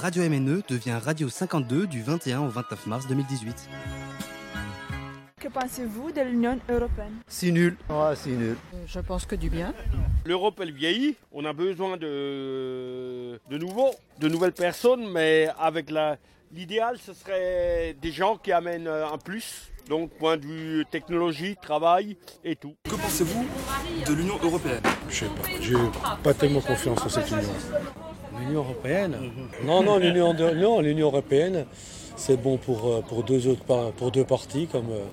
[0.00, 3.68] Radio MNE devient Radio 52 du 21 au 29 mars 2018.
[5.40, 7.14] Que pensez-vous de l'Union européenne?
[7.28, 7.76] C'est nul.
[7.88, 8.56] Ah, c'est nul.
[8.86, 9.72] Je pense que du bien.
[10.24, 11.16] L'Europe, elle vieillit.
[11.32, 16.16] On a besoin de, de nouveaux, de nouvelles personnes, mais avec la,
[16.52, 19.70] l'idéal, ce serait des gens qui amènent un plus.
[19.88, 22.74] Donc, point de vue technologie, travail et tout.
[22.84, 23.44] Que pensez-vous
[24.08, 24.82] de l'Union européenne?
[25.10, 25.48] Je sais pas.
[25.60, 25.76] J'ai
[26.22, 27.52] pas tellement confiance en cette union.
[28.40, 29.16] L'Union européenne
[29.64, 31.66] Non, non, l'Union de- non, l'Union européenne,
[32.16, 33.62] c'est bon pour, euh, pour, deux autres,
[33.96, 35.04] pour deux parties, comme euh,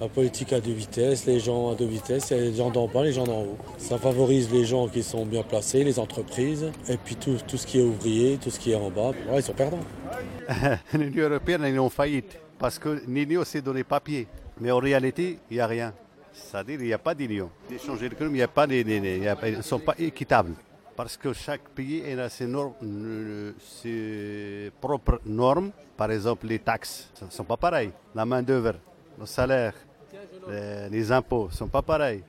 [0.00, 3.12] la politique à deux vitesses, les gens à deux vitesses, les gens d'en bas, les
[3.12, 3.58] gens d'en haut.
[3.78, 7.66] Ça favorise les gens qui sont bien placés, les entreprises, et puis tout, tout ce
[7.66, 9.78] qui est ouvrier, tout ce qui est en bas, ils sont perdants.
[10.94, 14.26] L'Union européenne est en faillite parce que l'Union c'est dans les papiers.
[14.60, 15.92] Mais en réalité, il n'y a rien.
[16.32, 17.48] C'est-à-dire qu'il n'y a pas d'union.
[17.70, 19.62] L'échange économique, il n'y a pas des, des- des- il y a pas- ils ne
[19.62, 20.52] sont pas équitables.
[20.98, 22.72] Parce que chaque pays a ses, normes,
[24.80, 25.70] propres normes.
[25.96, 27.92] Par exemple, les taxes ne sont pas pareilles.
[28.16, 28.74] La main-d'œuvre,
[29.16, 29.74] le salaire,
[30.90, 32.24] les, impôts ne sont pas pareils.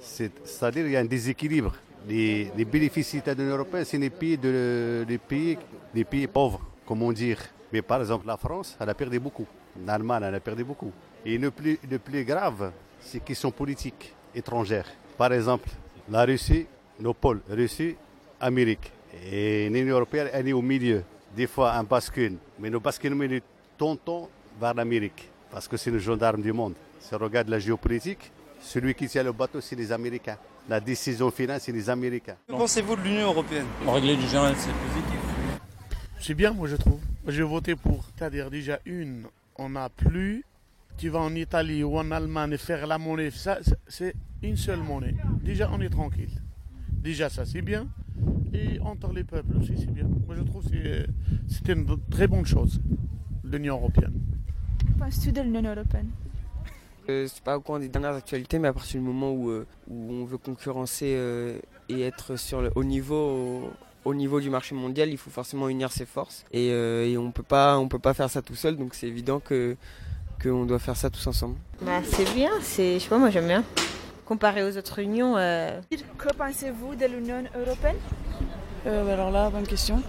[0.00, 1.72] C'est- C'est-à-dire qu'il y a un déséquilibre.
[2.08, 5.56] Les, les bénéficiaires de l'Union européenne, c'est les pays, les, pays,
[5.94, 7.38] les pauvres, comment dire.
[7.72, 9.46] Mais par exemple, la France, elle a perdu beaucoup.
[9.86, 10.90] L'Allemagne, elle a perdu beaucoup.
[11.24, 14.88] Et le plus, le plus grave, c'est qu'ils sont politiques étrangères.
[15.16, 15.68] Par exemple,
[16.10, 16.66] la Russie,
[16.98, 17.94] nos pôles, Russie,
[18.40, 18.92] Amérique.
[19.30, 21.02] Et l'Union européenne, elle est au milieu.
[21.36, 22.36] Des fois, un bascule.
[22.58, 23.40] Mais nous basculons de
[23.76, 24.28] tonton
[24.60, 25.30] vers l'Amérique.
[25.50, 26.74] Parce que c'est le gendarme du monde.
[27.00, 28.30] Si on regarde la géopolitique,
[28.60, 30.36] celui qui tient le bateau, c'est les Américains.
[30.68, 32.36] La décision finale, c'est les Américains.
[32.46, 33.66] Que pensez-vous de l'Union européenne?
[33.86, 35.20] En règle du général, c'est positif.
[36.20, 37.00] C'est bien, moi je trouve.
[37.26, 38.04] J'ai voté pour.
[38.16, 39.24] C'est-à-dire déjà une,
[39.56, 40.44] on n'a plus.
[40.98, 45.14] Tu vas en Italie ou en Allemagne faire la monnaie, ça c'est une seule monnaie.
[45.40, 46.42] Déjà on est tranquille.
[46.90, 47.86] Déjà ça c'est bien.
[48.54, 50.04] Et entre les peuples aussi c'est bien.
[50.26, 51.06] Moi je trouve que c'est-
[51.48, 52.80] c'est une très bonne chose,
[53.44, 54.14] l'Union européenne.
[54.80, 56.08] Que penses-tu de l'Union européenne?
[57.10, 59.66] Euh, c'est pas au courant des dernières actualités, mais à partir du moment où, euh,
[59.88, 61.58] où on veut concurrencer euh,
[61.88, 63.16] et être sur le, au niveau
[64.04, 67.16] au, au niveau du marché mondial, il faut forcément unir ses forces et, euh, et
[67.18, 69.76] on peut pas on peut pas faire ça tout seul, donc c'est évident que
[70.42, 71.56] qu'on doit faire ça tous ensemble.
[71.84, 73.64] Bah, c'est bien, c'est, je sais pas, moi j'aime bien.
[74.24, 75.80] Comparé aux autres unions, euh,
[76.18, 77.96] Que pensez-vous de l'Union européenne?
[78.86, 80.02] Euh, bah alors là, bonne question.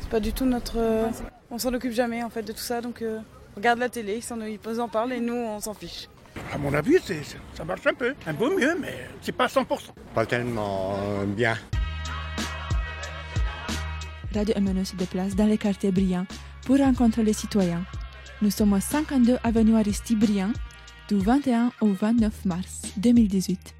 [0.00, 0.78] C'est pas du tout notre.
[0.78, 1.08] euh,
[1.50, 3.18] on s'en occupe jamais en fait de tout ça, donc euh,
[3.54, 6.08] on regarde la télé, ils, en parlent et nous on s'en fiche.
[6.52, 7.22] À mon avis, c'est-
[7.54, 8.14] ça marche un peu.
[8.26, 9.64] Un peu mieux, mais c'est pas 100%.
[10.14, 10.94] Pas tellement
[11.26, 11.56] bien.
[14.34, 16.26] Radio MNE se déplace dans les quartiers brillants
[16.66, 17.82] pour rencontrer les citoyens.
[18.42, 20.52] Nous sommes au 52 avenue Aristide Briand
[21.08, 23.74] du 21 au 29 mars 2018.